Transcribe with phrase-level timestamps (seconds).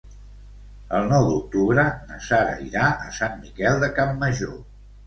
[0.99, 4.61] El nou d'octubre na Sara irà a Sant Miquel de Campmajor.